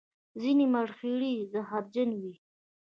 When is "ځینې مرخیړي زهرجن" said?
0.41-2.09